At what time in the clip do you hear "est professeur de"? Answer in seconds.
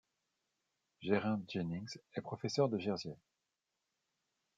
2.15-2.79